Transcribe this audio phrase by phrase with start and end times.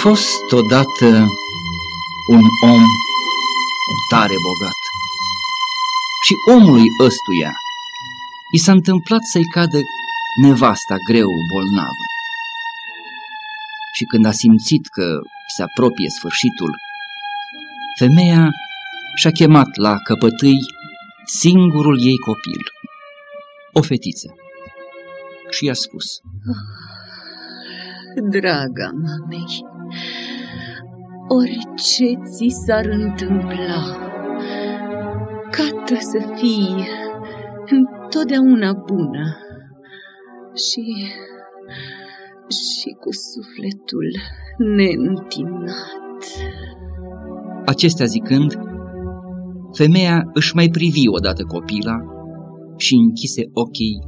[0.00, 1.26] fost odată
[2.28, 2.82] un om
[4.10, 4.80] tare bogat
[6.24, 7.52] și omului ăstuia
[8.52, 9.78] i s-a întâmplat să-i cadă
[10.42, 12.04] nevasta greu bolnavă.
[13.92, 15.20] Și când a simțit că
[15.56, 16.76] se apropie sfârșitul,
[17.98, 18.48] femeia
[19.14, 20.58] și-a chemat la căpătâi
[21.24, 22.62] singurul ei copil,
[23.72, 24.34] o fetiță,
[25.50, 26.06] și i-a spus
[28.30, 29.69] Draga mamei,
[31.38, 33.82] orice ți s-ar întâmpla,
[35.50, 36.86] cată să fii
[37.66, 39.36] întotdeauna bună
[40.54, 40.82] și,
[42.48, 44.08] și cu sufletul
[44.76, 46.22] neîntinat.
[47.64, 48.58] Acestea zicând,
[49.72, 51.96] femeia își mai privi odată copila
[52.76, 53.98] și închise ochii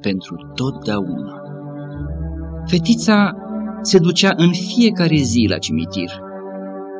[0.00, 1.40] pentru totdeauna.
[2.66, 3.32] Fetița
[3.82, 6.30] se ducea în fiecare zi la cimitir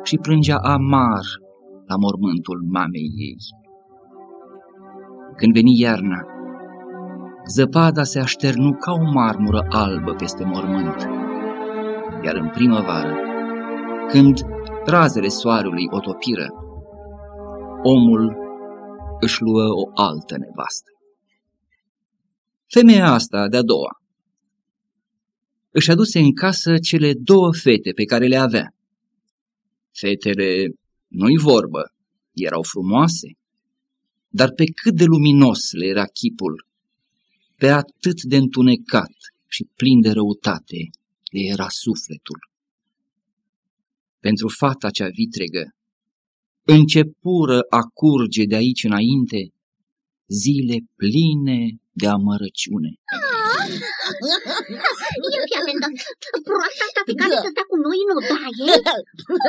[0.03, 1.25] și plângea amar
[1.85, 3.37] la mormântul mamei ei.
[5.35, 6.21] Când veni iarna,
[7.55, 11.01] zăpada se așternu ca o marmură albă peste mormânt,
[12.25, 13.15] iar în primăvară,
[14.07, 14.39] când
[14.85, 16.47] razele soarelui o topiră,
[17.83, 18.35] omul
[19.19, 20.91] își luă o altă nevastă.
[22.67, 24.03] Femeia asta de-a doua
[25.75, 28.67] își aduse în casă cele două fete pe care le avea.
[29.99, 30.65] Fetele,
[31.07, 31.93] nu-i vorbă,
[32.33, 33.27] erau frumoase,
[34.29, 36.67] dar pe cât de luminos le era chipul,
[37.57, 39.15] pe atât de întunecat
[39.47, 40.89] și plin de răutate
[41.31, 42.39] le era sufletul.
[44.19, 45.75] Pentru fata cea vitregă,
[46.63, 49.53] începură a curge de aici înainte
[50.27, 51.59] zile pline
[51.91, 52.91] de amărăciune.
[55.33, 55.87] Ia fi atentă,
[56.47, 58.73] proasta asta pe care să stea cu noi în odaie.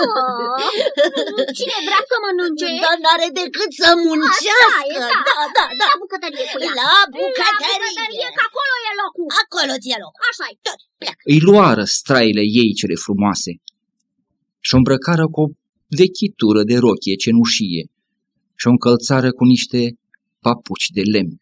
[0.05, 2.67] Oh, cine vrea să mănânce?
[2.85, 4.67] Dar n-are decât să muncească.
[4.67, 5.19] Așa e, da.
[5.29, 5.87] da, da, da.
[5.91, 6.73] La bucătărie cu ea.
[6.81, 7.77] La La bucătărie.
[7.83, 9.29] bucătărie, că acolo e locul.
[9.43, 10.15] Acolo ți-e loc.
[10.31, 10.55] Așa e.
[10.67, 11.23] Tot, pleacă.
[11.33, 13.53] Îi luară straile ei cele frumoase
[14.67, 15.53] și o îmbrăcară cu o
[16.01, 17.83] vechitură de rochie cenușie
[18.61, 19.81] și o încălțară cu niște
[20.45, 21.35] papuci de lemn.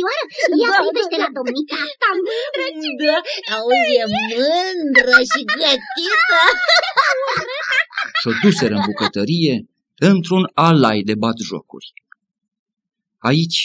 [0.00, 0.24] Ioară,
[0.62, 3.16] ia privește la domnica asta mândră.
[3.46, 6.40] Da, auzi, e mândră și gătită.
[8.20, 9.54] și-o duseră în bucătărie
[10.12, 11.88] într-un alai de batjocuri.
[13.30, 13.60] Aici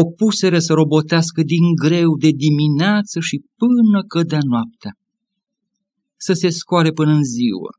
[0.00, 4.92] o puseră să robotească din greu de dimineață și până cădea noaptea.
[6.16, 7.72] Să se scoare până în ziua,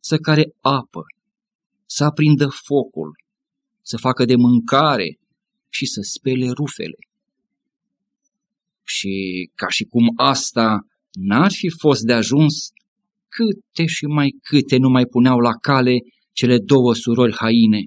[0.00, 1.02] să care apă,
[1.86, 3.10] să aprindă focul,
[3.82, 5.18] să facă de mâncare
[5.70, 6.98] și să spele rufele.
[8.84, 9.14] Și
[9.54, 10.78] ca și cum asta
[11.12, 12.54] n-ar fi fost de ajuns,
[13.28, 15.96] câte și mai câte nu mai puneau la cale
[16.32, 17.82] cele două surori haine,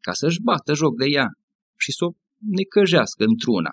[0.00, 1.28] ca să-și bată joc de ea
[1.76, 3.70] și să o necăjească într-una.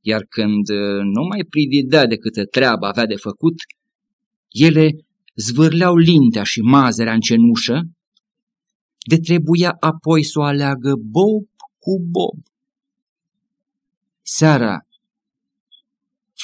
[0.00, 3.54] Iar când uh, nu mai prividea de câte treabă avea de făcut,
[4.48, 4.90] ele
[5.34, 7.80] zvârleau lintea și mazerea în cenușă,
[9.08, 11.46] de trebuia apoi să o aleagă bob
[11.88, 12.38] cu bob.
[14.22, 14.76] Seara,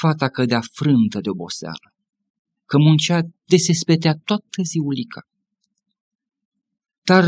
[0.00, 1.88] fata cădea frântă de oboseală,
[2.64, 5.22] că muncea de se spetea toată ziulica.
[7.02, 7.24] Dar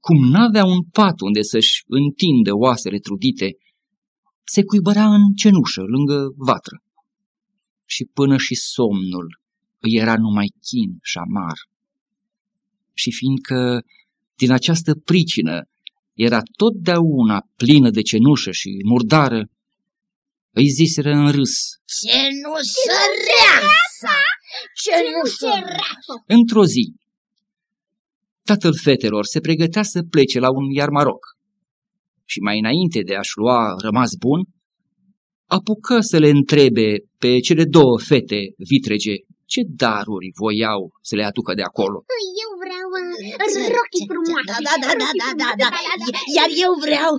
[0.00, 3.48] cum n-avea un pat unde să-și întindă oasele trudite,
[4.44, 6.82] se cuibărea în cenușă, lângă vatră.
[7.84, 9.40] Și până și somnul
[9.78, 11.58] îi era numai chin și amar.
[12.92, 13.84] Și fiindcă
[14.34, 15.69] din această pricină
[16.14, 19.48] era totdeauna plină de cenușă și murdară,
[20.50, 21.52] îi ziseră în râs.
[21.98, 24.16] Cenușăreasa!
[24.82, 26.14] Cenușăreasa!
[26.26, 26.94] Într-o zi,
[28.42, 31.26] tatăl fetelor se pregătea să plece la un iarmaroc
[32.24, 34.40] și mai înainte de a-și lua rămas bun,
[35.46, 39.14] apucă să le întrebe pe cele două fete vitrege
[39.52, 41.98] ce daruri voiau să le aducă de acolo.
[42.44, 44.48] Eu vreau uh, rochii frumoase.
[44.50, 45.68] Da, da, da, da, da, da, da.
[46.38, 47.12] Iar eu vreau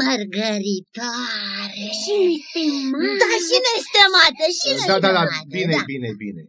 [0.00, 1.84] mărgăritare.
[2.02, 2.16] Și
[2.54, 3.22] nestemată.
[3.22, 5.82] Da, și nestemată, și Da, da, da, nestemată, bine, da.
[5.92, 6.42] bine, bine.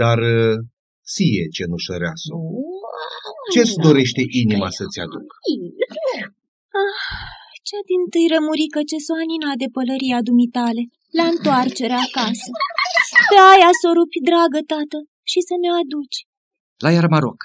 [0.00, 0.56] Dar uh,
[1.12, 3.42] ție, cenușăreasă, Wow.
[3.54, 5.26] ce-ți dorește inima să-ți aduc?
[6.82, 7.00] Ah,
[7.68, 10.82] cea din tâi rămurică ce s-o anina de pălăria dumitale,
[11.18, 12.48] la întoarcerea acasă.
[13.30, 14.98] Pe aia s-o rupi, dragă tată,
[15.30, 16.18] și să mi-o aduci.
[16.84, 17.40] La iarmaroc.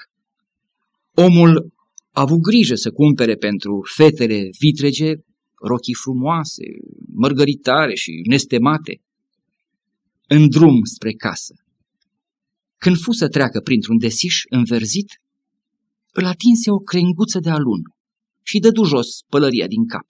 [1.26, 1.54] Omul
[2.18, 5.10] a avut grijă să cumpere pentru fetele vitrege
[5.70, 6.64] rochii frumoase,
[7.22, 9.02] mărgăritare și nestemate.
[10.26, 11.54] În drum spre casă,
[12.76, 15.10] Când fu să treacă printr-un desiș înverzit,
[16.12, 17.82] îl atinse o crenguță de alun
[18.42, 20.06] și dădu jos pălăria din cap.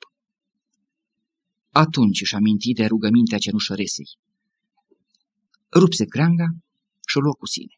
[1.73, 4.09] Atunci își aminti de rugămintea cenușăresei.
[5.73, 6.49] Rupse creanga
[7.07, 7.75] și o luă cu sine.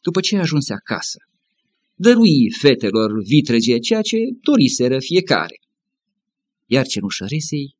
[0.00, 1.18] După ce ajunse acasă,
[1.94, 5.60] dărui fetelor vitrege ceea ce doriseră fiecare,
[6.66, 7.76] iar cenușăresei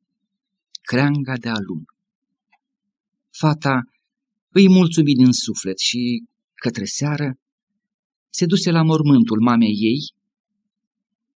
[0.81, 1.83] creanga de alun.
[3.29, 3.81] Fata
[4.49, 6.23] îi mulțumi din suflet și,
[6.53, 7.39] către seară,
[8.29, 10.13] se duse la mormântul mamei ei,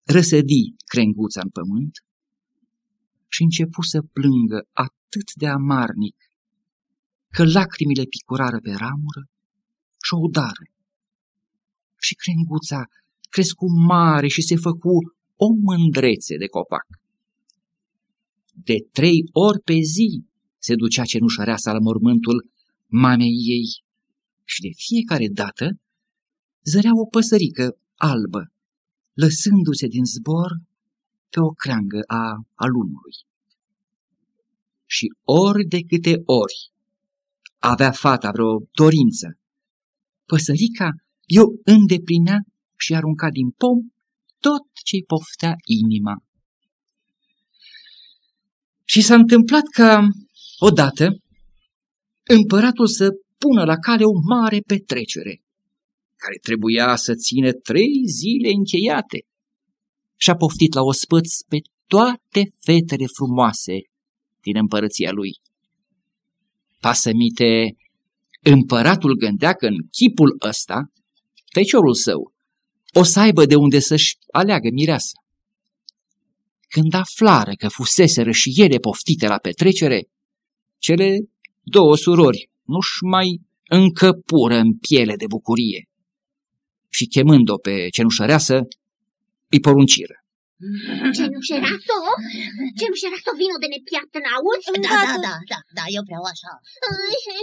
[0.02, 2.04] răsădi crenguța în pământ
[3.28, 6.16] și începu să plângă atât de amarnic
[7.34, 9.22] că lacrimile picurară pe ramură
[10.04, 10.64] și o udară.
[12.06, 12.80] Și crenguța
[13.34, 14.96] crescu mare și se făcu
[15.44, 16.86] o mândrețe de copac.
[18.68, 20.10] De trei ori pe zi
[20.58, 22.38] se ducea cenușăreasa la mormântul
[22.86, 23.68] mamei ei
[24.44, 25.66] și de fiecare dată
[26.72, 28.42] zărea o păsărică albă,
[29.22, 30.50] lăsându-se din zbor
[31.32, 33.16] pe o creangă a alunului.
[34.94, 36.73] Și ori de câte ori
[37.70, 39.26] avea fata vreo dorință,
[40.24, 40.90] păsărica
[41.24, 42.38] eu îndeplinea
[42.76, 43.78] și arunca din pom
[44.38, 46.14] tot ce-i poftea inima.
[48.84, 50.06] Și s-a întâmplat ca,
[50.58, 51.16] odată,
[52.22, 53.08] împăratul să
[53.38, 55.42] pună la cale o mare petrecere,
[56.16, 59.18] care trebuia să țină trei zile încheiate.
[60.16, 63.76] Și-a poftit la ospăț pe toate fetele frumoase
[64.40, 65.32] din împărăția lui.
[66.84, 67.76] Pasămite,
[68.42, 70.82] împăratul gândea că în chipul ăsta,
[71.52, 72.32] feciorul său,
[72.92, 75.12] o să aibă de unde să-și aleagă mireasă.
[76.68, 80.08] Când aflară că fuseseră și ele poftite la petrecere,
[80.78, 81.16] cele
[81.62, 85.88] două surori nu-și mai încăpură în piele de bucurie
[86.88, 88.54] și chemând-o pe cenușăreasă,
[89.48, 90.23] îi porunciră.
[91.16, 91.98] Cenușeraso?
[92.78, 94.66] Cenușeraso, vino de nepiaptă, auzi?
[94.86, 96.52] Da, da, da, da, da, eu vreau așa.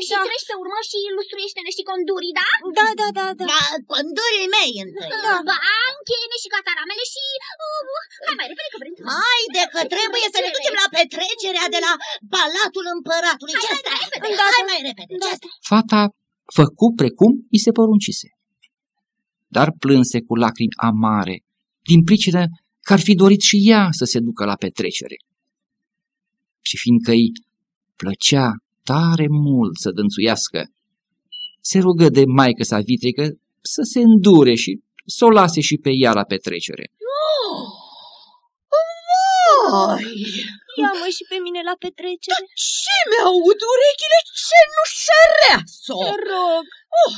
[0.08, 0.22] Și Da.
[0.28, 2.50] treci pe urmă și ilustruiește-ne și condurii, da?
[2.80, 3.46] Da, da, da, da.
[3.54, 3.62] Da,
[3.94, 5.12] condurii mei întâi.
[5.26, 5.36] Da.
[5.50, 5.58] Ba,
[5.98, 7.24] încheie-ne și cataramele și...
[7.64, 9.02] Uh, hai mai repede că vrem să...
[9.20, 11.94] Haide că trebuie să ne ducem la petrecerea de la
[12.36, 13.54] Palatul Împăratului.
[13.64, 13.92] Ce Hai, asta?
[13.96, 14.36] hai, repede.
[14.42, 14.70] Da, Hai da.
[14.72, 15.14] mai repede.
[15.22, 15.26] Da.
[15.26, 15.48] Ce asta?
[15.72, 16.02] Fata
[16.58, 18.28] făcu precum i se poruncise,
[19.58, 21.36] dar plânse cu lacrimi amare,
[21.90, 22.42] din pricină
[22.86, 25.16] că ar fi dorit și ea să se ducă la petrecere.
[26.62, 27.32] Și fiindcă îi
[27.96, 28.48] plăcea
[28.84, 30.62] tare mult să dânțuiască,
[31.62, 33.26] se rugă de maică sa vitrică
[33.62, 34.72] să se îndure și
[35.06, 36.86] să o lase și pe ea la petrecere.
[39.90, 40.06] Oi,
[40.82, 42.44] Ia-mă și pe mine la petrecere.
[42.72, 45.94] ce mi-aud urechile cenușăreasă!
[46.04, 46.66] Te rog.
[47.00, 47.16] Oh,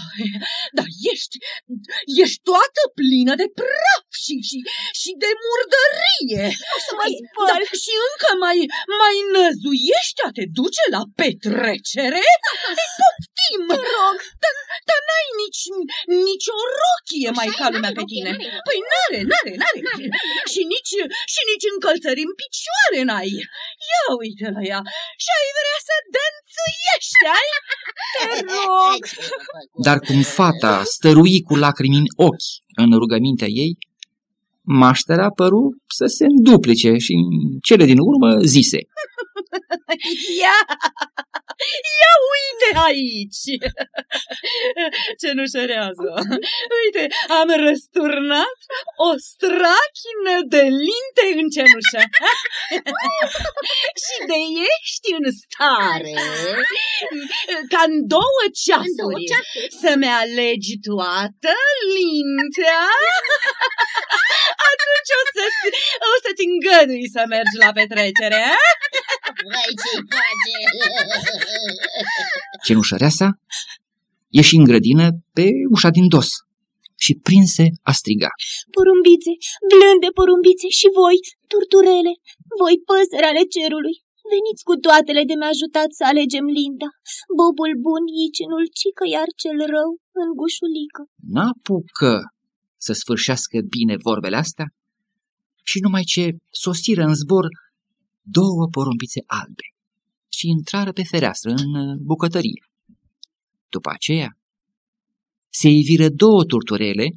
[0.77, 1.35] dar ești,
[2.23, 4.57] ești toată plină de praf și, și,
[5.01, 6.45] și de murdărie.
[6.75, 7.05] O să mă
[7.49, 7.63] Da, spăl.
[7.83, 8.57] și încă mai,
[9.01, 12.23] mai năzuiești a te duce la petrecere?
[12.79, 13.63] Îi poftim!
[13.71, 14.15] Te rog.
[14.43, 14.55] Dar,
[14.89, 15.63] dar n-ai nici,
[16.27, 18.31] nici o rochie mai ca lumea pe tine.
[18.67, 20.07] Păi n-are, n-are, n-are.
[20.53, 20.95] Și nici,
[21.33, 23.33] și nici încălțări în picioare n-ai.
[23.91, 24.81] Ia uite la ea
[25.23, 27.49] și ai vrea să dănțuiești, ai?
[28.13, 28.23] Te
[28.55, 29.01] rog.
[29.83, 33.77] Dar cum fata stărui cu lacrimi în ochi în rugămintea ei,
[34.63, 35.63] maștera păru
[35.97, 38.79] să se înduplice și în cele din urmă zise.
[40.43, 40.57] Ia,
[42.01, 43.45] ia uite aici!
[45.21, 46.09] Ce nu șerează!
[46.79, 47.03] Uite,
[47.39, 48.57] am răsturnat
[49.07, 52.01] o strachină de linte în cenușă.
[54.03, 54.39] Și de
[54.73, 56.15] ești în stare
[57.71, 59.71] ca în două În două ceasuri ceasuri.
[59.81, 61.53] să-mi alegi toată
[61.97, 62.83] lintea,
[64.69, 65.63] atunci o să-ți,
[66.11, 68.39] o să-ți îngădui să mergi la petrecere.
[68.55, 68.57] a?
[69.51, 70.53] Vai, ce-i face?
[72.65, 73.27] Cenușăreasa
[74.37, 75.05] ieși în grădină
[75.35, 75.45] pe
[75.75, 76.29] ușa din dos
[77.03, 78.31] și prinse a striga.
[78.75, 79.33] Porumbițe,
[79.71, 81.17] blânde porumbițe și voi,
[81.51, 82.13] turturele,
[82.59, 83.95] voi păsări ale cerului.
[84.33, 86.89] Veniți cu toatele de mi ajutați să alegem Linda.
[87.39, 89.89] Bobul bun, icinul cică, iar cel rău,
[90.21, 91.01] în gușulică.
[91.33, 92.13] N-apucă
[92.85, 94.67] să sfârșească bine vorbele astea
[95.63, 97.45] și numai ce sosiră în zbor
[98.21, 99.67] două porumbițe albe
[100.35, 102.61] și intrară pe fereastră în uh, bucătărie.
[103.69, 104.31] După aceea
[105.49, 107.07] se iviră două turturele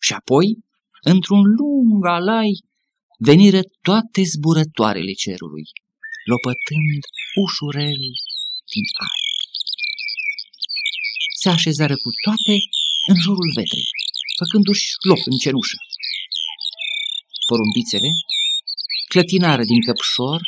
[0.00, 0.46] și apoi,
[1.12, 2.52] într-un lung alai,
[3.18, 5.66] veniră toate zburătoarele cerului,
[6.30, 7.02] lopătând
[7.44, 8.02] ușurel
[8.72, 9.30] din aer.
[11.40, 12.54] se așezară cu toate
[13.10, 13.88] în jurul vetrei,
[14.40, 15.78] făcându-și loc în cenușă.
[17.48, 18.10] Porumbițele
[19.12, 20.40] clătinară din căpșor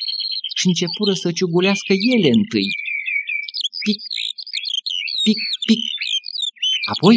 [0.58, 2.70] și începură să ciugulească ele întâi.
[3.84, 4.00] Pic,
[5.24, 5.82] pic, pic.
[6.92, 7.16] Apoi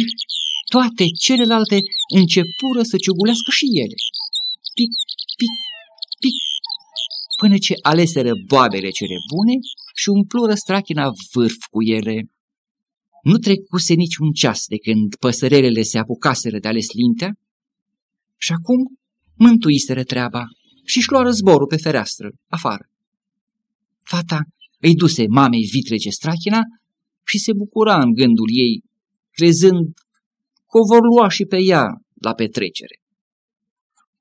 [0.74, 1.78] toate celelalte
[2.18, 3.96] începură să ciugulească și ele.
[4.76, 4.92] Pic,
[5.38, 5.52] pic,
[6.22, 6.36] pic.
[7.40, 9.56] Până ce aleseră boabele cele bune
[10.00, 12.14] și umplură strachina vârf cu ele.
[13.22, 17.32] Nu trecuse niciun ceas de când păsărelele se apucaseră de ales lintea
[18.36, 18.98] și acum
[19.34, 20.44] mântuiseră treaba
[20.84, 22.84] și-și luară zborul pe fereastră, afară.
[24.02, 24.40] Fata
[24.80, 26.60] îi duse mamei vitrege strachina
[27.26, 28.82] și se bucura în gândul ei,
[29.30, 29.94] crezând
[30.70, 31.86] că o vor lua și pe ea
[32.20, 33.00] la petrecere.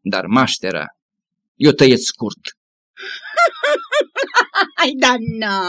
[0.01, 0.85] Dar maștera
[1.55, 2.41] i-o tăiet scurt.
[4.79, 5.59] Hai, da, nu,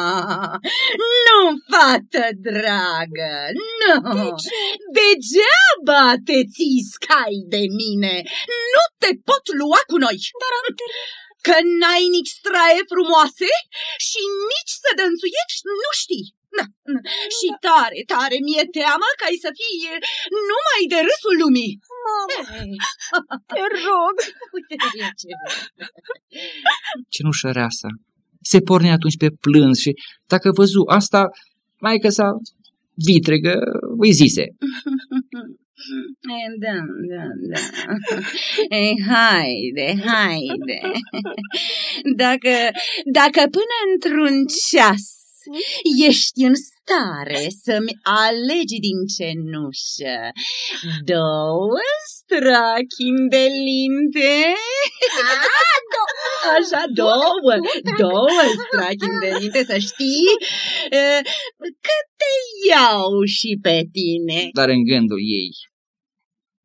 [1.27, 1.39] nu,
[1.71, 3.35] fată dragă,
[3.81, 3.95] nu.
[4.17, 4.59] De ce?
[4.97, 8.15] Degeaba te ții scai de mine,
[8.73, 10.19] nu te pot lua cu noi.
[10.43, 10.67] Dar am
[11.47, 13.51] Că n-ai nici straie frumoase
[14.09, 16.27] și nici să dănțuiești nu știi.
[16.57, 17.01] Na, na.
[17.37, 19.81] Și tare, tare mi-e teama ca ai să fii
[20.51, 21.75] numai de râsul lumii.
[22.05, 22.77] Mamă, Ei,
[23.53, 24.17] te rog.
[24.57, 24.75] Uite
[25.21, 25.31] ce
[27.15, 27.91] Cenușăreasa
[28.41, 29.95] se porni atunci pe plâns și
[30.27, 31.29] dacă văzu asta,
[31.81, 32.29] mai că sa
[32.95, 33.61] vitregă
[33.99, 34.45] îi zise.
[36.21, 36.77] E, Da,
[37.13, 37.61] da, da.
[38.77, 40.81] Ei, haide, haide.
[42.17, 42.55] Dacă,
[43.13, 45.05] dacă până într-un ceas
[46.09, 46.55] ești în
[46.89, 50.19] stare să-mi alegi din cenușă
[51.13, 51.81] două
[52.17, 54.33] strachini de linte,
[56.57, 57.55] așa, două,
[57.99, 60.31] două strachini de linte, să știi
[60.91, 61.23] e,
[61.87, 62.33] că te
[62.71, 64.49] iau și pe tine.
[64.53, 65.51] Dar în gândul ei,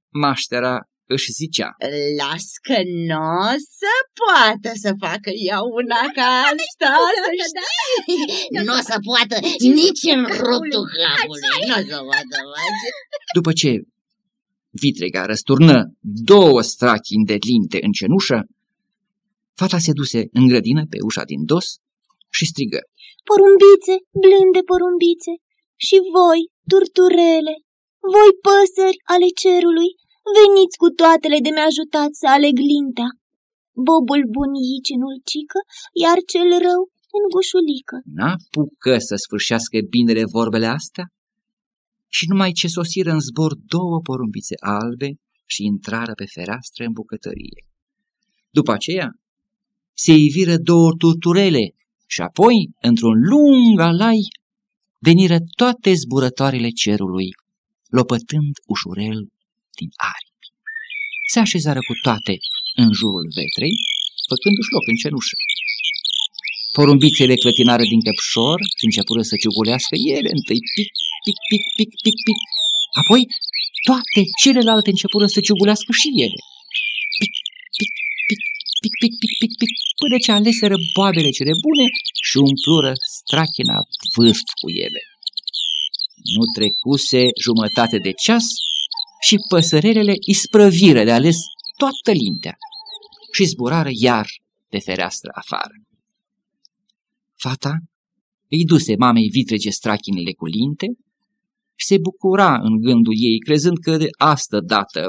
[0.10, 1.70] maștera își zicea,
[2.20, 2.78] Las că
[3.10, 6.92] nu o să poată să facă ea una ca asta,
[7.24, 8.56] să știi.
[8.66, 9.36] Nu o să poată
[9.80, 11.62] nici în ruptul capului.
[11.68, 12.88] Nu o să poată face.
[13.38, 13.72] După ce
[14.82, 15.76] vitrega răsturnă
[16.32, 18.40] două strachini de linte în cenușă,
[19.60, 21.68] fata se duse în grădină pe ușa din dos
[22.36, 22.82] și strigă.
[23.30, 25.34] Porumbițe, blânde porumbițe,
[25.86, 26.42] și voi,
[26.72, 27.56] turturele,
[28.14, 29.90] voi păsări ale cerului,
[30.38, 33.08] veniți cu toatele de mi-ajutat să aleg linta.
[33.88, 34.52] Bobul bun
[34.96, 35.60] în ulcică,
[36.04, 36.82] iar cel rău
[37.18, 37.98] în gușulică.
[38.18, 41.06] N-apucă să sfârșească binele vorbele astea?
[42.16, 45.10] Și numai ce sosiră în zbor două porumbițe albe
[45.54, 47.62] și intrară pe fereastră în bucătărie.
[48.58, 49.10] După aceea,
[49.94, 51.64] se iviră două turturele
[52.08, 54.22] și apoi, într-un lung alai,
[54.98, 57.30] veniră toate zburătoarele cerului,
[57.88, 59.33] lopătând ușurel
[59.80, 60.48] din aripi.
[61.32, 62.34] Se așezară cu toate
[62.82, 63.76] în jurul vetrei,
[64.30, 65.36] făcându-și loc în cenușă.
[66.78, 70.90] Porumbițele clătinară din căpșor și începură să ciugulească ele întâi pic,
[71.26, 72.40] pic, pic, pic, pic, pic.
[73.02, 73.22] Apoi
[73.88, 76.40] toate celelalte începură să ciugulească și ele.
[77.22, 77.34] Pic,
[77.78, 77.92] pic,
[78.28, 78.42] pic,
[78.82, 81.86] pic, pic, pic, pic, pic, până ce aleseră boabele cele bune
[82.28, 83.78] și umplură strachina
[84.16, 85.02] vârf cu ele.
[86.36, 88.46] Nu trecuse jumătate de ceas
[89.26, 91.38] și păsărelele isprăviră de ales
[91.78, 92.56] toată lintea
[93.32, 94.28] și zburară iar
[94.70, 95.76] pe fereastră afară.
[97.36, 97.74] Fata
[98.50, 100.86] îi duse mamei vitrege strachinile cu linte
[101.76, 105.08] și se bucura în gândul ei, crezând că de astă dată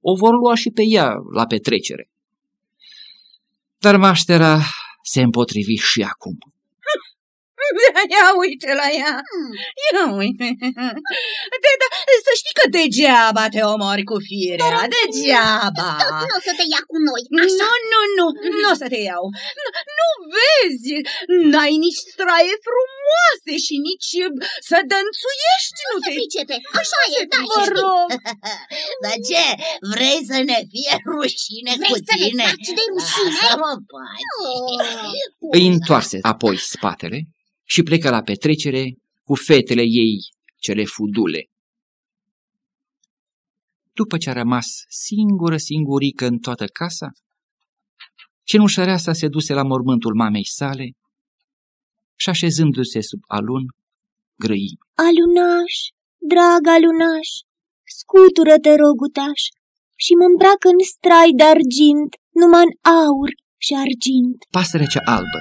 [0.00, 2.10] o vor lua și pe ea la petrecere.
[3.78, 4.60] Dar maștera
[5.02, 6.38] se împotrivi și acum.
[8.14, 9.14] Ia uite la ea,
[9.92, 10.48] ia uite.
[11.64, 11.88] De, da,
[12.26, 15.88] să știi că degeaba te omori cu firea, degeaba.
[16.02, 17.22] Tot nu o să te ia cu noi.
[17.36, 17.68] Nu, Așa.
[17.92, 18.26] nu, nu,
[18.62, 19.24] nu o să te iau.
[19.58, 19.66] Nu,
[19.98, 20.92] nu vezi,
[21.52, 24.10] n-ai nici straie frumoase și nici
[24.68, 26.10] să dănțuiești, nu te...
[26.18, 26.56] Pricete.
[26.80, 27.76] Așa e, da, și Vă știi.
[27.80, 28.08] rog,
[29.04, 29.44] Dar ce?
[29.92, 32.44] Vrei să ne fie rușine Vrei cu să ne tine?
[32.50, 33.30] faci de rușine?
[33.42, 34.24] Lasă mă faci.
[34.42, 35.54] Oh.
[35.56, 37.18] Îi întoarse apoi spatele
[37.72, 38.84] și plecă la petrecere
[39.26, 40.18] cu fetele ei,
[40.64, 41.42] cele fudule.
[43.92, 47.08] După ce a rămas singură singurică în toată casa,
[48.42, 50.86] cenușăreasa se duse la mormântul mamei sale
[52.20, 53.64] și așezându-se sub alun,
[54.42, 54.70] grăi.
[55.06, 55.74] alunaș,
[56.32, 57.28] drag alunaș,
[57.98, 59.42] scutură-te, rogutaș,
[60.04, 62.10] și mă îmbracă în strai de argint,
[62.40, 63.30] numai în aur
[63.64, 64.38] și argint.
[64.58, 65.40] Pasărea cea albă,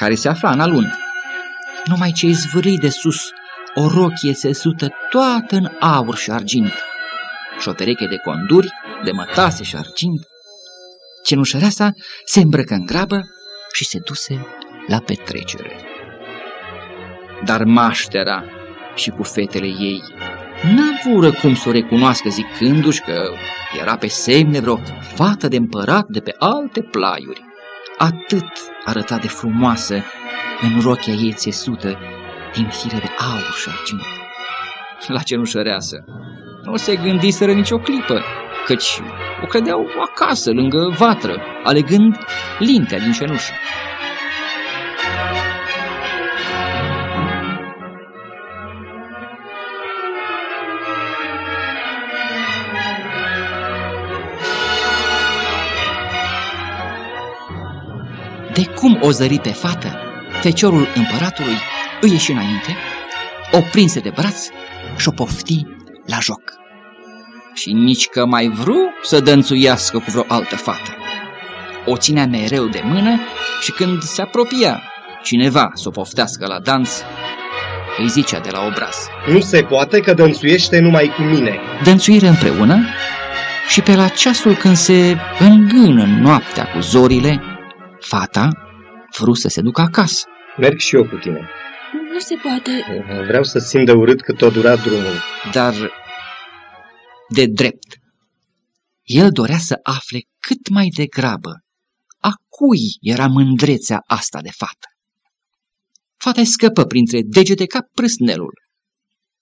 [0.00, 0.86] care se afla în alun,
[1.84, 3.30] numai ce izvârâi de sus
[3.74, 6.72] o rochie țesută toată în aur și argint
[7.60, 8.68] și o pereche de conduri,
[9.04, 10.26] de mătase și argint.
[11.24, 11.92] Cenușăreasa
[12.24, 13.20] se îmbrăcă în grabă
[13.72, 14.46] și se duse
[14.86, 15.76] la petrecere.
[17.44, 18.44] Dar maștera
[18.94, 20.02] și cu fetele ei
[20.62, 23.30] n-avură cum să o recunoască zicându-și că
[23.80, 24.80] era pe semne vreo
[25.14, 27.49] fată de împărat de pe alte plaiuri.
[27.98, 28.48] Atât
[28.84, 30.04] arăta de frumoasă
[30.60, 31.98] în rochia ei țesută
[32.54, 34.02] din fire de aur și argint.
[35.06, 36.04] La cenușăreasă
[36.64, 38.22] nu se gândiseră nicio clipă,
[38.66, 39.00] căci
[39.42, 42.16] o credeau acasă, lângă vatră, alegând
[42.58, 43.52] lintea din cenușă.
[58.52, 59.98] De cum o zări pe fată,
[60.40, 61.56] feciorul împăratului
[62.00, 62.76] îi ieși înainte,
[63.52, 64.46] o prinse de braț
[64.96, 65.66] și o pofti
[66.06, 66.42] la joc.
[67.54, 70.96] Și nici că mai vru să dănțuiască cu vreo altă fată.
[71.86, 73.20] O ținea mereu de mână
[73.62, 74.82] și când se apropia
[75.22, 77.02] cineva să o poftească la dans,
[77.98, 78.96] îi zicea de la obraz.
[79.26, 81.58] Nu se poate că dănțuiește numai cu mine.
[81.84, 82.78] Dănțuire împreună
[83.68, 87.42] și pe la ceasul când se îngână noaptea cu zorile,
[88.00, 88.50] fata
[89.18, 90.26] vrut să se ducă acasă.
[90.56, 91.48] Merg și eu cu tine.
[92.12, 93.04] Nu se poate.
[93.26, 95.14] Vreau să simt de urât că tot dura drumul.
[95.52, 95.74] dar
[97.28, 97.98] de drept.
[99.02, 101.50] El dorea să afle cât mai degrabă
[102.18, 104.88] a cui era mândrețea asta de fată.
[106.16, 108.52] Fata scăpă printre degete ca prâsnelul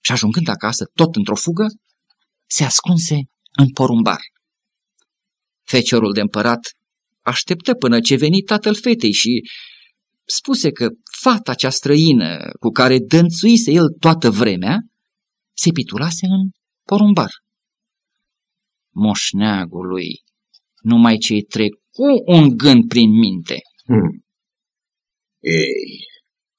[0.01, 1.67] și ajungând acasă tot într-o fugă,
[2.47, 3.15] se ascunse
[3.53, 4.21] în porumbar.
[5.65, 6.61] Feciorul de împărat
[7.29, 9.43] așteptă până ce veni tatăl fetei și
[10.25, 10.89] spuse că
[11.21, 14.79] fata cea străină cu care dănțuise el toată vremea
[15.57, 16.51] se pitulase în
[16.85, 17.31] porumbar.
[18.95, 20.09] Moșneagului,
[20.83, 23.59] numai ce-i trecu un gând prin minte.
[23.85, 24.25] Hmm.
[25.41, 26.07] Ei,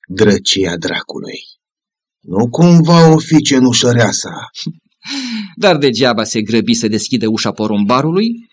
[0.07, 1.39] drăcia dracului.
[2.19, 4.29] Nu cumva o fi cenușăreasa.
[5.63, 8.48] Dar degeaba se grăbi să deschide ușa porumbarului,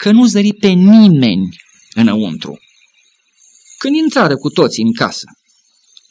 [0.00, 1.48] că nu zări pe nimeni
[1.94, 2.58] înăuntru.
[3.78, 5.26] Când intrară cu toții în casă,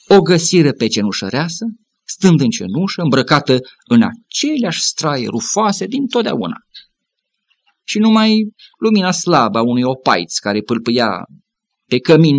[0.08, 1.65] o găsiră pe cenușăreasă,
[2.04, 6.58] stând în cenușă, îmbrăcată în aceleași straie rufoase din totdeauna.
[7.84, 11.25] Și numai lumina slabă a unui opaiț care pâlpâia
[11.86, 12.38] pe cămin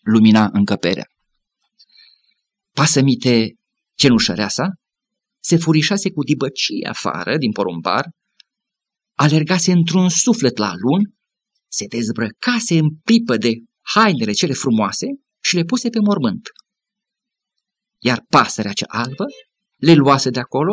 [0.00, 1.06] lumina încăperea.
[2.72, 3.54] Pasămite
[3.94, 4.66] cenușăreasa
[5.40, 8.10] se furișase cu dibăcie afară din porumbar,
[9.14, 11.14] alergase într-un suflet la lun,
[11.68, 15.06] se dezbrăcase în pripă de hainele cele frumoase
[15.42, 16.48] și le puse pe mormânt.
[17.98, 19.24] Iar pasărea cea albă
[19.76, 20.72] le luase de acolo,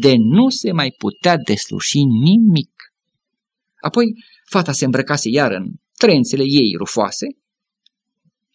[0.00, 2.72] de nu se mai putea desluși nimic.
[3.82, 4.04] Apoi
[4.50, 7.26] fata se îmbrăcase iar în trențele ei rufoase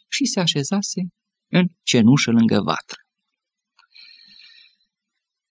[0.10, 1.02] și se așezase
[1.48, 2.98] în cenușă lângă vatră.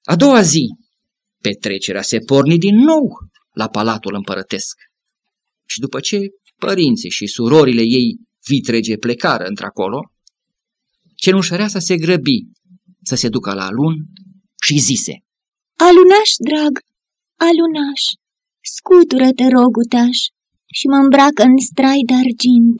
[0.03, 0.67] A doua zi,
[1.41, 4.77] petrecerea se porni din nou la palatul împărătesc.
[5.67, 6.19] Și după ce
[6.57, 10.13] părinții și surorile ei vitrege plecară într-acolo,
[11.15, 12.39] cenușăreasa se grăbi
[13.03, 13.95] să se ducă la alun
[14.65, 15.15] și zise,
[15.77, 16.75] Alunaș, drag,
[17.37, 18.03] alunaș,
[18.75, 20.19] scutură-te, rogutaș,
[20.79, 22.79] și mă îmbracă în strai de argint,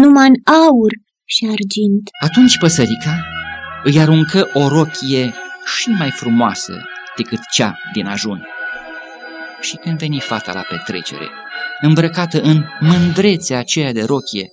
[0.00, 0.92] numai în aur
[1.24, 2.04] și argint.
[2.28, 3.16] Atunci păsărica
[3.84, 5.34] îi aruncă o rochie
[5.76, 6.74] și mai frumoasă
[7.16, 8.46] decât cea din ajun.
[9.66, 11.30] Și când veni fata la petrecere,
[11.80, 14.50] îmbrăcată în mândrețea aceea de rochie,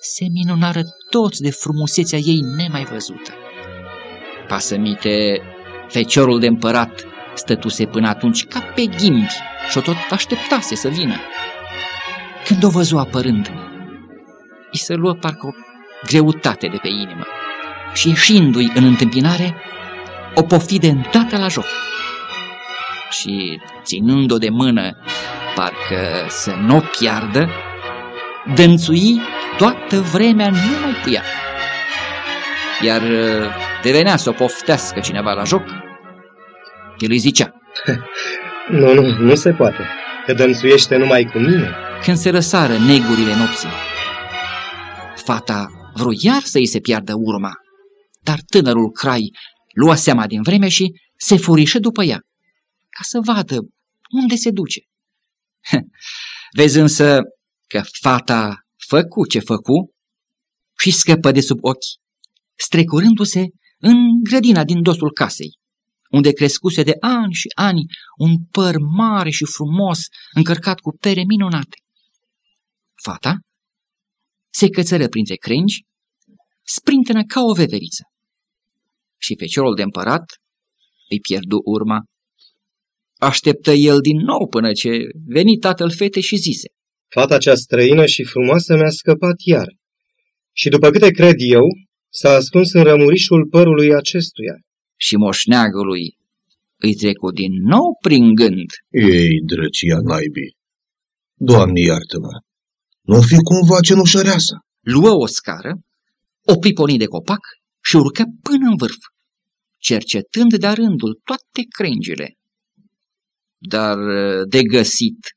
[0.00, 3.32] se minunară toți de frumusețea ei nemai văzută.
[4.48, 5.42] Pasămite,
[5.88, 9.34] feciorul de împărat stătuse până atunci ca pe ghimbi
[9.70, 11.16] și o tot așteptase să vină.
[12.44, 13.50] Când o văzu apărând,
[14.72, 15.50] îi se luă parcă o
[16.06, 17.26] greutate de pe inimă
[17.94, 19.54] și ieșindu-i în întâmpinare,
[20.34, 21.66] o pofti de îndată la joc.
[23.10, 24.96] Și ținând-o de mână,
[25.54, 27.48] parcă să nu o piardă,
[28.54, 29.20] dănțui
[29.56, 31.22] toată vremea numai cu ea.
[32.82, 33.02] Iar
[33.82, 35.62] devenea să o poftească cineva la joc,
[36.98, 37.50] el îi zicea,
[38.70, 39.88] Nu, nu, nu se poate,
[40.26, 41.74] că dănțuiește numai cu mine.
[42.02, 43.68] când se răsară negurile nopții.
[45.16, 47.52] Fata vrut iar să-i se piardă urma,
[48.22, 49.30] dar tânărul crai
[49.74, 52.18] lua seama din vreme și se furișă după ea,
[52.90, 53.58] ca să vadă
[54.10, 54.80] unde se duce.
[56.56, 57.20] Vezi însă
[57.66, 58.56] că fata
[58.88, 59.94] făcu ce făcu
[60.78, 62.00] și scăpă de sub ochi,
[62.58, 63.44] strecurându-se
[63.78, 65.58] în grădina din dosul casei.
[66.10, 67.82] unde crescuse de ani și ani
[68.16, 70.00] un păr mare și frumos,
[70.34, 71.76] încărcat cu pere minunate.
[73.02, 73.34] Fata
[74.52, 75.84] se cățără printre crengi,
[76.62, 78.02] sprintenă ca o veveriță.
[79.20, 80.24] Și feciorul de împărat
[81.10, 81.98] îi pierdu urma.
[83.20, 84.90] Așteptă el din nou până ce
[85.26, 86.68] veni tatăl fete și zise.
[87.08, 89.68] Fata cea străină și frumoasă mi-a scăpat iar.
[90.52, 91.64] Și după câte cred eu,
[92.12, 94.54] s-a ascuns în rămurișul părului acestuia.
[94.96, 96.16] Și moșneagului
[96.76, 98.70] îi trecu din nou prin gând.
[98.88, 100.56] Ei, drăcia naibii!
[101.34, 102.34] Doamne, iartă-mă!
[103.00, 104.54] Nu fi cumva cenușăreasă?
[104.80, 105.72] Luă o scară,
[106.44, 107.44] o priponi de copac
[107.84, 109.02] și urcă până în vârf,
[109.78, 112.34] cercetând de rândul toate crengile.
[113.62, 113.98] Dar
[114.44, 115.36] de găsit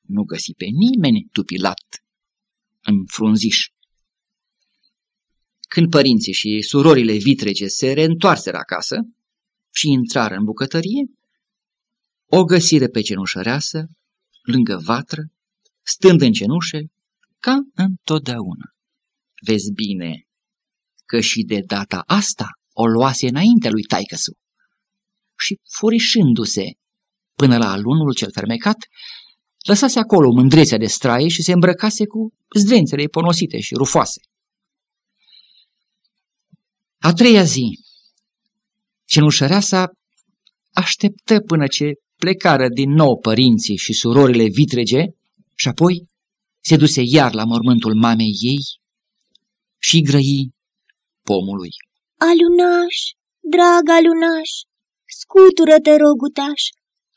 [0.00, 2.04] nu găsi pe nimeni tupilat
[2.80, 3.58] în frunziș.
[5.68, 8.96] Când părinții și surorile vitrege se reîntoarseră acasă
[9.74, 11.04] și intrară în bucătărie,
[12.26, 13.86] o găsire pe cenușăreasă,
[14.42, 15.22] lângă vatră,
[15.82, 16.78] stând în cenușe,
[17.38, 18.74] ca întotdeauna.
[19.46, 20.26] Vezi bine
[21.04, 24.32] că și de data asta o luase înainte lui taicăsu.
[25.38, 26.64] Și furișându-se
[27.42, 28.76] până la alunul cel fermecat,
[29.66, 34.20] lăsase acolo mândrețea de straie și se îmbrăcase cu zdrențele ponosite și rufoase.
[36.98, 37.78] A treia zi,
[39.04, 39.90] cenușăreasa
[40.72, 45.02] așteptă până ce plecară din nou părinții și surorile vitrege
[45.54, 46.08] și apoi
[46.60, 48.62] se duse iar la mormântul mamei ei
[49.78, 50.50] și grăi
[51.22, 51.72] pomului.
[52.16, 52.96] Alunaș,
[53.54, 54.50] drag alunaș,
[55.20, 56.62] scutură-te, rogutaș,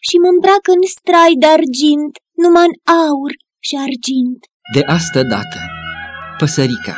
[0.07, 2.13] și mă îmbracă în strai de argint,
[2.43, 3.31] numai în aur
[3.67, 4.39] și argint.
[4.75, 5.59] De astă dată,
[6.39, 6.97] păsărica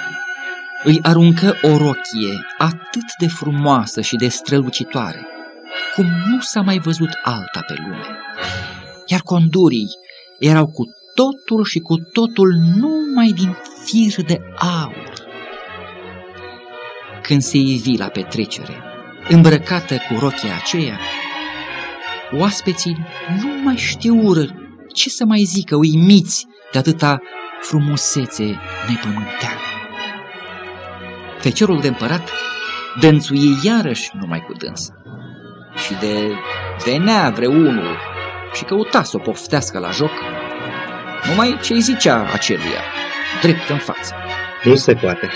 [0.83, 5.21] îi aruncă o rochie atât de frumoasă și de strălucitoare,
[5.95, 8.07] cum nu s-a mai văzut alta pe lume.
[9.05, 9.87] Iar condurii
[10.39, 10.83] erau cu
[11.15, 14.39] totul și cu totul numai din fir de
[14.81, 15.13] aur.
[17.21, 18.83] Când se ivi la petrecere,
[19.29, 20.99] îmbrăcată cu rochia aceea,
[22.31, 22.97] oaspeții
[23.41, 24.45] nu mai știură
[24.93, 27.21] ce să mai zică uimiți de atâta
[27.61, 28.43] frumusețe
[28.89, 29.61] nepământeană.
[31.39, 32.29] Feciorul de împărat
[32.99, 34.93] dănțuie iarăși numai cu dânsa.
[35.85, 36.31] Și de
[36.85, 37.97] venea vreunul
[38.53, 40.11] și căuta să o poftească la joc,
[41.29, 42.81] numai ce îi zicea aceluia,
[43.41, 44.15] drept în față.
[44.63, 45.29] Nu se poate.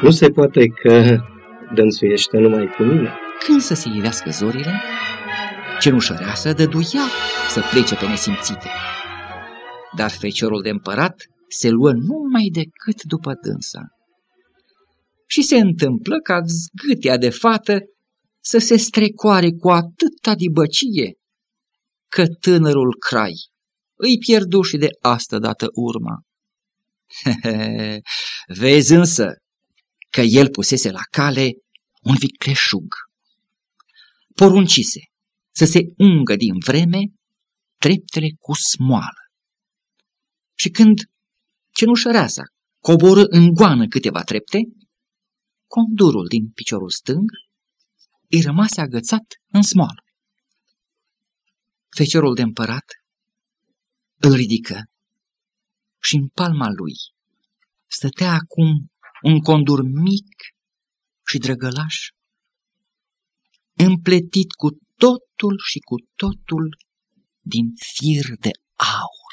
[0.00, 1.18] Nu se poate că
[1.74, 3.18] dănțuiește numai cu mine.
[3.46, 4.82] Când să se ivească zorile,
[5.80, 7.06] cenușăreasă dăduia
[7.48, 8.68] să plece pe nesimțite.
[9.96, 13.80] Dar feciorul de împărat se luă numai decât după dânsa.
[15.26, 17.78] Și se întâmplă ca zgâtea de fată
[18.40, 21.14] să se strecoare cu atâta dibăcie
[22.08, 23.34] că tânărul crai
[23.94, 26.22] îi pierdu și de asta dată urma.
[28.60, 29.32] Vezi însă
[30.10, 31.50] că el pusese la cale
[32.02, 32.94] un vicleșug.
[34.34, 35.09] Poruncise
[35.50, 36.98] să se ungă din vreme
[37.76, 39.22] treptele cu smoală.
[40.54, 40.98] Și când
[41.70, 42.42] cenușăreasa
[42.78, 44.58] coboră în goană câteva trepte,
[45.66, 47.30] condurul din piciorul stâng
[48.28, 50.04] îi rămase agățat în smoală.
[51.96, 52.84] Feciorul de împărat
[54.16, 54.82] îl ridică
[56.02, 56.94] și în palma lui
[57.86, 58.90] stătea acum
[59.22, 60.28] un condur mic
[61.26, 61.96] și drăgălaș,
[63.76, 64.68] împletit cu
[65.02, 66.64] totul și cu totul
[67.40, 69.32] din fir de aur.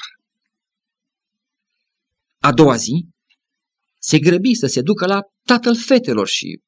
[2.38, 3.06] A doua zi
[3.98, 6.60] se grăbi să se ducă la tatăl fetelor și,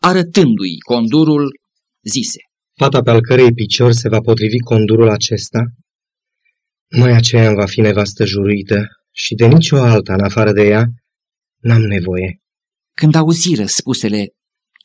[0.00, 1.60] arătându-i condurul,
[2.04, 2.40] zise.
[2.76, 5.62] Fata pe al cărei picior se va potrivi condurul acesta,
[6.98, 10.84] mai aceea îmi va fi nevastă juruită și de nicio alta în afară de ea
[11.58, 12.40] n-am nevoie.
[12.96, 14.26] Când auziră spusele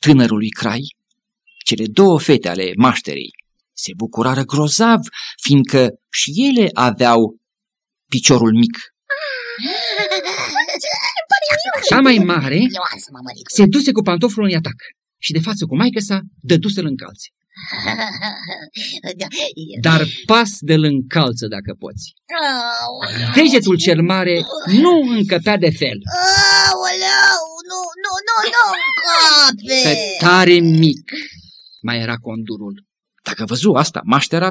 [0.00, 0.82] tânărului Crai,
[1.64, 3.37] cele două fete ale mașterii
[3.84, 5.00] se bucurară grozav,
[5.42, 7.36] fiindcă și ele aveau
[8.10, 8.76] piciorul mic.
[11.88, 12.60] Cea mai mare
[13.54, 14.74] se duse cu pantoflul în atac
[15.20, 17.28] și de față cu maică sa dădu să-l încalțe.
[19.86, 22.12] Dar pas de l încalță dacă poți.
[23.34, 25.98] Degetul cel mare nu încăpea de fel.
[26.70, 29.80] Aoleu, nu, nu, nu, nu încape!
[29.84, 29.90] Că
[30.24, 31.10] tare mic
[31.82, 32.86] mai era condurul.
[33.28, 34.50] Dacă văzu asta, maștera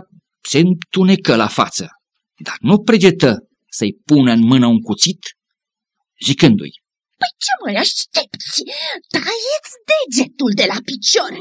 [0.51, 1.85] se întunecă la față,
[2.47, 3.31] dar nu pregetă
[3.77, 5.21] să-i pună în mână un cuțit,
[6.25, 6.75] zicându-i,
[7.21, 8.57] Păi ce mai aștepți?
[9.15, 11.31] Taieți degetul de la picior,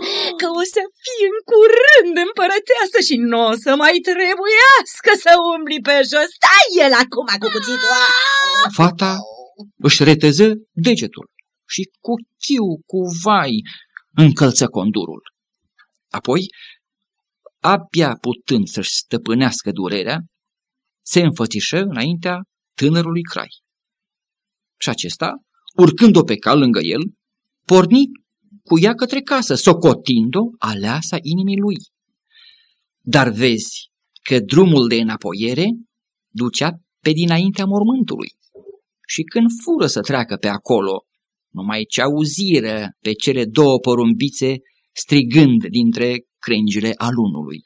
[0.41, 5.81] că o să fii în curând împărăteasă și nu o să mai trebuiască să umbli
[5.89, 6.29] pe jos.
[6.39, 7.93] Stai el acum cu cuțitul!
[8.81, 9.13] Fata
[9.87, 10.47] își reteză
[10.87, 11.27] degetul
[11.75, 13.55] și cu chiu, cu vai,
[14.25, 15.23] încălță condurul.
[16.19, 16.43] Apoi,
[17.61, 20.19] abia putând să-și stăpânească durerea,
[21.05, 22.41] se înfățișă înaintea
[22.75, 23.49] tânărului Crai.
[24.81, 25.33] Și acesta,
[25.77, 27.01] urcând-o pe cal lângă el,
[27.65, 28.05] porni
[28.63, 31.77] cu ea către casă, socotind-o aleasa inimii lui.
[33.01, 33.91] Dar vezi
[34.23, 35.65] că drumul de înapoiere
[36.29, 38.29] ducea pe dinaintea mormântului.
[39.09, 41.05] Și când fură să treacă pe acolo,
[41.53, 44.57] numai ce auziră pe cele două porumbițe
[44.93, 47.59] strigând dintre crengile alunului.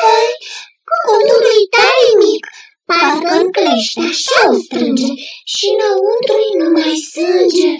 [0.00, 0.32] Vai,
[0.90, 2.44] codului tare mic,
[2.88, 5.10] parcă în clește așa o strânge
[5.52, 7.70] și înăuntru numai sânge,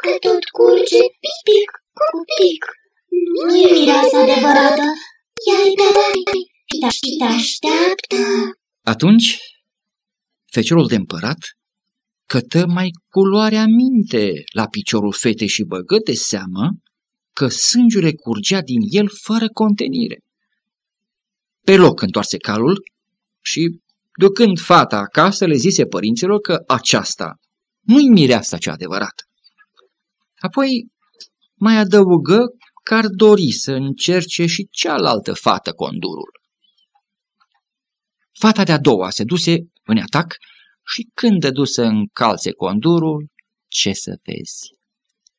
[0.00, 1.02] că tot curge
[1.46, 2.62] pic, cu pic.
[3.44, 4.86] Nu e mireasa adevărată,
[5.48, 5.88] ea-i pe
[6.96, 8.20] și te așteaptă.
[8.92, 9.26] Atunci,
[10.54, 11.40] feciorul de împărat
[12.32, 14.24] cătă mai culoarea minte
[14.58, 16.64] la piciorul fetei și băgă de seamă
[17.34, 20.18] că sângele curgea din el fără contenire.
[21.64, 22.82] Pe loc întoarse calul
[23.40, 23.80] și,
[24.18, 27.34] ducând fata acasă, le zise părinților că aceasta
[27.80, 29.24] nu-i mireasa cea adevărată.
[30.38, 30.86] Apoi
[31.54, 32.38] mai adăugă
[32.82, 36.30] că ar dori să încerce și cealaltă fată condurul.
[38.38, 40.36] Fata de-a doua se duse în atac
[40.86, 43.26] și când dădu să încalțe condurul,
[43.68, 44.74] ce să vezi?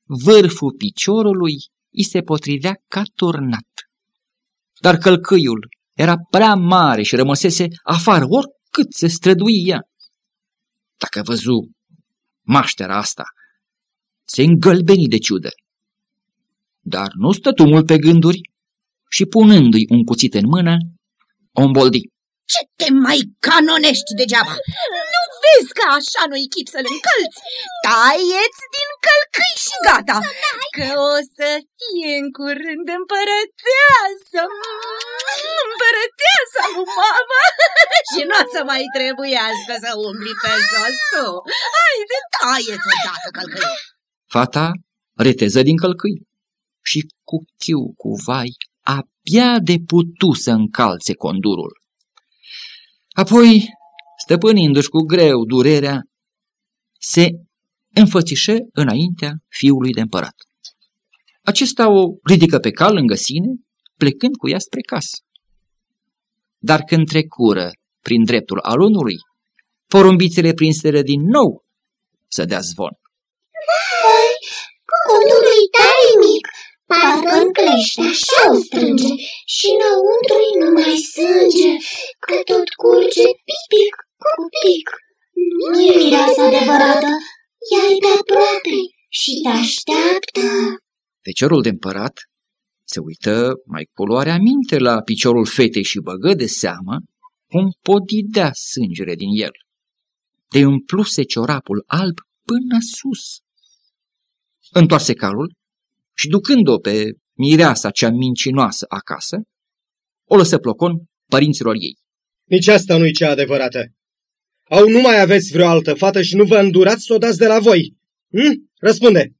[0.04, 1.56] Vârful piciorului
[1.96, 3.70] îi se potrivea ca turnat.
[4.80, 9.80] Dar călcâiul era prea mare și rămăsese afară oricât se străduia.
[10.98, 11.72] Dacă văzu
[12.42, 13.24] maștera asta,
[14.24, 15.50] se îngălbeni de ciudă.
[16.80, 18.40] Dar nu stătu mult pe gânduri
[19.10, 20.78] și punându-i un cuțit în mână,
[21.52, 22.02] o îmboldi.
[22.54, 24.56] Ce te mai canonești degeaba?
[25.14, 27.40] Nu vezi că așa nu-i chip să-l încălți?
[27.86, 30.18] Taieți din călcâi și gata,
[30.76, 34.42] că o să fie în curând împărăteasă,
[35.66, 37.44] împărăteasă cu mama
[38.10, 41.26] și nu o să mai trebuiască să umbli pe jos tu.
[41.76, 43.76] Haide, taieți odată călcâi.
[44.36, 44.66] Fata
[45.26, 46.18] reteză din călcâi
[46.90, 48.52] și cu chiu, cu vai,
[48.96, 51.74] abia de putu să încalțe condurul.
[53.24, 53.50] Apoi,
[54.26, 55.98] stăpânindu-și cu greu durerea,
[57.00, 57.26] se
[58.02, 60.38] înfățișă înaintea fiului de împărat.
[61.52, 63.52] Acesta o ridică pe cal lângă sine,
[63.98, 65.18] plecând cu ea spre casă.
[66.70, 67.68] Dar când trecură
[68.02, 69.18] prin dreptul alunului,
[69.94, 71.50] porumbițele prinseră din nou
[72.28, 72.94] să dea zvon.
[74.02, 74.32] Vai,
[75.04, 76.46] codului tare mic,
[76.90, 79.12] parcă în clește așa o strânge
[79.56, 81.72] și înăuntru numai sânge,
[82.26, 83.28] că tot curge
[83.72, 83.96] pic,
[84.38, 84.88] cu pic.
[85.72, 87.12] Nu e mireasa adevărată,
[87.72, 88.78] ea-i de aproape
[89.20, 90.46] și te așteaptă.
[91.28, 92.16] Feciorul de împărat
[92.94, 96.96] se uită mai culoarea minte la piciorul fetei și băgă de seamă
[97.52, 99.52] cum podidea sângele din el.
[100.48, 103.24] De umpluse ciorapul alb până sus.
[104.72, 105.54] Întoarse calul
[106.18, 107.04] și ducând-o pe
[107.38, 109.38] mireasa cea mincinoasă acasă,
[110.30, 110.94] o lăsă plocon
[111.30, 111.98] părinților ei.
[112.44, 113.95] Nici asta nu-i cea adevărată.
[114.70, 117.48] Au nu mai aveți vreo altă fată și nu vă îndurați să o dați de
[117.48, 117.96] la voi.
[118.30, 118.70] Hm?
[118.80, 119.34] Răspunde.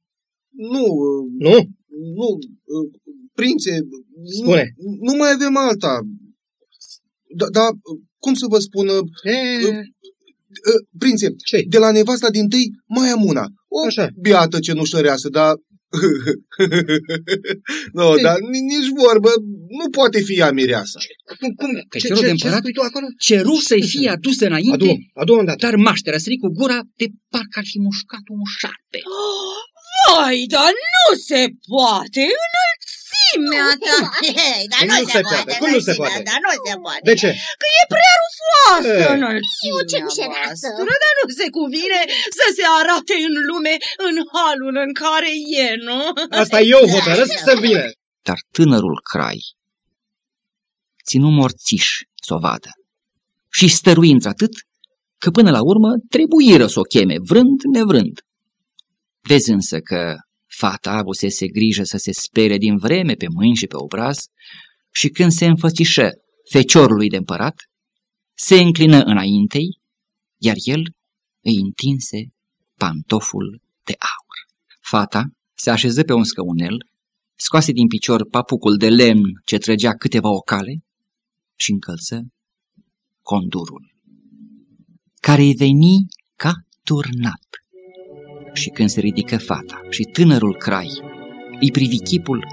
[0.50, 0.86] Nu,
[1.38, 1.68] Nu?
[2.14, 2.38] nu,
[3.34, 3.78] prințe,
[4.24, 4.74] Spune.
[4.76, 6.00] Nu, nu mai avem alta.
[7.36, 7.66] Da, da,
[8.18, 9.32] cum să vă spun, E,
[10.98, 13.46] prințe, ce de la nevasta din tâi mai am una.
[13.68, 14.08] O Așa.
[14.20, 15.54] biată cenușăreasă, dar...
[17.98, 18.22] nu, Ce?
[18.22, 19.30] dar ni- nici vorbă,
[19.78, 20.98] nu poate fi ea mireasa.
[21.40, 21.70] Cum, cum?
[21.74, 23.06] Ce, Feciorul de ce, ce împărat spui tu acolo?
[23.26, 24.90] ceru să-i fie adus înainte, Adu,
[25.22, 25.58] adu îndată.
[25.66, 29.00] dar maștera sări cu gura de parcă ar fi mușcat un șarpe.
[30.06, 32.24] Vai, dar nu se poate!
[32.38, 33.98] Înălțimea ta!
[34.40, 35.52] Hei, dar Cum nu, nu se se poate, poate?
[35.60, 36.22] Cum nu se înălțimea poate?
[36.28, 37.02] ta, nu se poate.
[37.08, 37.30] De ce?
[37.60, 38.15] Că e prea
[38.46, 39.14] rufoasă E.
[39.18, 40.66] înălțimea Eu ce mișereasă.
[40.76, 42.00] voastră, dar nu se cuvine
[42.38, 43.74] să se arate în lume
[44.08, 45.32] în halul în care
[45.64, 46.00] e, nu?
[46.42, 47.86] Asta eu hotărăsc să vină.
[48.28, 49.40] Dar tânărul Crai
[51.06, 51.86] ținu morțiș
[52.26, 52.70] să o vadă
[53.52, 54.52] și stărui într-atât
[55.18, 58.20] că până la urmă trebuiră să o cheme, vrând nevrând.
[59.28, 60.14] Vezi însă că
[60.46, 64.18] fata avusese grijă să se spere din vreme pe mâini și pe obraz
[64.92, 66.10] și când se înfățișă
[66.50, 67.54] feciorului de împărat,
[68.38, 69.80] se înclină înaintei,
[70.36, 70.82] iar el
[71.40, 72.18] îi întinse
[72.74, 74.36] pantoful de aur.
[74.80, 76.76] Fata se așeză pe un scăunel,
[77.34, 80.84] scoase din picior papucul de lemn ce trăgea câteva ocale
[81.54, 82.22] și încălță
[83.22, 83.94] condurul,
[85.20, 86.52] care îi veni ca
[86.84, 87.46] turnat.
[88.52, 90.88] Și când se ridică fata și tânărul crai
[91.60, 92.46] îi privi chipul,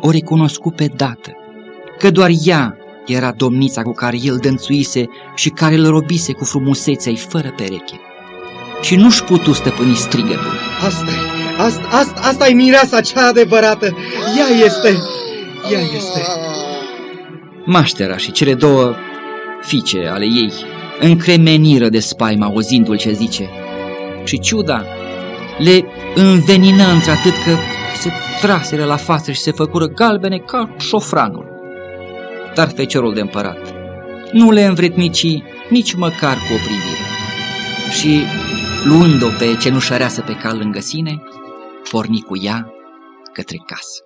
[0.00, 1.32] o recunoscu pe dată,
[1.98, 2.77] că doar ea
[3.08, 8.00] era domnița cu care el dănțuise și care îl robise cu frumusețea fără pereche.
[8.82, 10.52] Și nu-și putu stăpâni strigătul.
[10.86, 13.96] asta e, asta, asta, asta e mireasa cea adevărată.
[14.38, 14.88] Ea este,
[15.72, 16.20] ea este.
[17.64, 18.94] Maștera și cele două
[19.62, 20.52] fiice ale ei
[21.00, 23.48] încremeniră de spaima auzindu-l ce zice.
[24.24, 24.84] Și ciuda
[25.58, 27.56] le învenină într-atât că
[27.96, 31.47] se traseră la față și se făcură galbene ca șofranul.
[32.58, 33.74] Dar feciorul de împărat
[34.32, 37.04] nu le învretnici nici măcar cu o privire.
[37.98, 38.22] Și,
[38.84, 41.22] luând-o pe cenușăreasă pe cal lângă sine,
[41.90, 42.70] porni cu ea
[43.32, 44.02] către casă.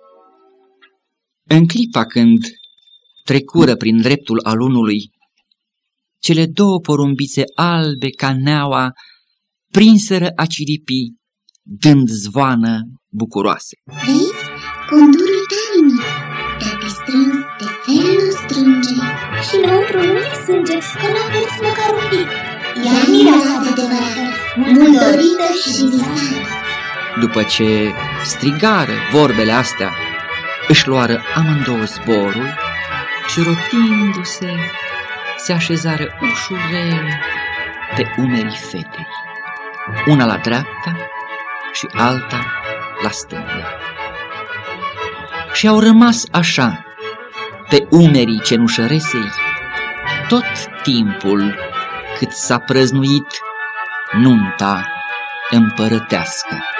[1.43, 2.37] În clipa când
[3.23, 5.11] trecură prin dreptul alunului,
[6.19, 8.91] cele două porumbițe albe ca neaua
[9.71, 11.15] prinseră a ciripii,
[11.61, 13.75] dând zvoană bucuroase.
[13.83, 14.31] Vezi?
[14.89, 16.01] Condurul tainic,
[16.59, 18.95] dacă strâns de fel nu strânge.
[19.47, 22.27] Și înăuntru nu e sânge, că n-a mers măcar un pic.
[22.85, 24.23] Ea mireasa adevărată,
[24.55, 26.47] mult dorită și visată.
[27.19, 29.91] După ce strigară vorbele astea,
[30.67, 32.57] își luară amândouă zborul
[33.27, 34.49] și rotindu-se,
[35.37, 37.07] se așezară ușurel
[37.95, 39.07] pe umerii fetei,
[40.05, 40.95] una la dreapta
[41.73, 42.45] și alta
[43.03, 43.77] la stânga.
[45.53, 46.85] Și au rămas așa,
[47.73, 49.29] pe umerii cenușăresei,
[50.27, 50.45] tot
[50.83, 51.55] timpul
[52.17, 53.27] cât s-a prăznuit
[54.11, 54.87] nunta
[55.49, 56.72] împărătească.